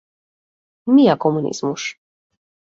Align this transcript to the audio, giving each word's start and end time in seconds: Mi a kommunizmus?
Mi 0.93 1.05
a 1.11 1.17
kommunizmus? 1.17 1.87